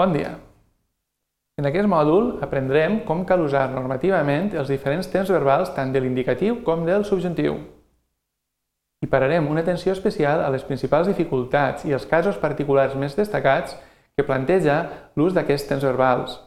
[0.00, 0.30] Bon dia!
[1.60, 6.62] En aquest mòdul aprendrem com cal usar normativament els diferents temps verbals tant de l'indicatiu
[6.64, 7.58] com del subjuntiu.
[9.04, 13.76] I pararem una atenció especial a les principals dificultats i els casos particulars més destacats
[14.16, 14.78] que planteja
[15.20, 16.40] l'ús d'aquests temps verbals.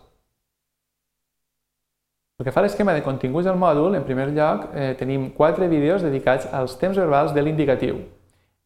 [2.33, 5.69] Pel que fa a l'esquema de continguts del mòdul, en primer lloc eh, tenim quatre
[5.69, 8.01] vídeos dedicats als temps verbals de l'indicatiu.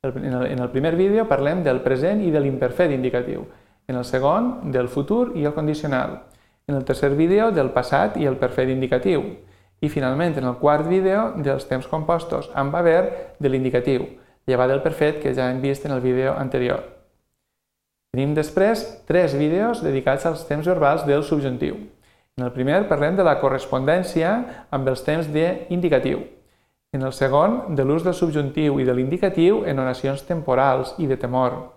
[0.08, 3.50] En el primer vídeo parlem del present i de l'imperfet indicatiu
[3.88, 6.24] en el segon del futur i el condicional,
[6.68, 9.24] en el tercer vídeo del passat i el perfet indicatiu,
[9.80, 14.04] i finalment en el quart vídeo dels temps compostos amb haver de l'indicatiu,
[14.48, 16.84] llevat del perfet que ja hem vist en el vídeo anterior.
[18.12, 21.78] Tenim després tres vídeos dedicats als temps verbals del subjuntiu.
[22.38, 24.34] En el primer parlem de la correspondència
[24.72, 26.26] amb els temps d'indicatiu.
[26.94, 31.18] En el segon, de l'ús del subjuntiu i de l'indicatiu en oracions temporals i de
[31.20, 31.77] temor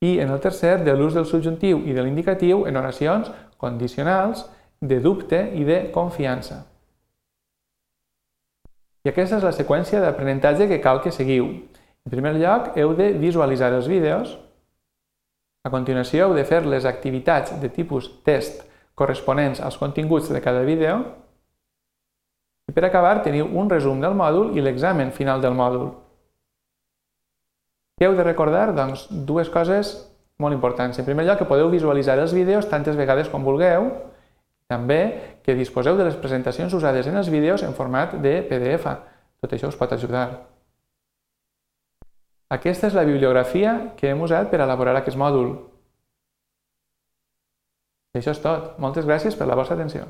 [0.00, 4.44] i en el tercer de l'ús del subjuntiu i de l'indicatiu en oracions condicionals
[4.80, 6.62] de dubte i de confiança.
[9.04, 11.48] I aquesta és la seqüència d'aprenentatge que cal que seguiu.
[12.06, 14.36] En primer lloc, heu de visualitzar els vídeos.
[15.66, 18.62] A continuació, heu de fer les activitats de tipus test
[18.98, 21.00] corresponents als continguts de cada vídeo.
[22.68, 25.90] I per acabar, teniu un resum del mòdul i l'examen final del mòdul.
[27.98, 28.70] Què heu de recordar?
[28.76, 29.96] Doncs dues coses
[30.38, 30.98] molt importants.
[30.98, 33.90] En primer lloc, que podeu visualitzar els vídeos tantes vegades com vulgueu,
[34.70, 35.00] també
[35.42, 38.94] que disposeu de les presentacions usades en els vídeos en format de PDF.
[39.42, 40.28] Tot això us pot ajudar.
[42.54, 45.50] Aquesta és la bibliografia que hem usat per elaborar aquest mòdul.
[48.14, 48.78] I això és tot.
[48.80, 50.06] Moltes gràcies per la vostra atenció.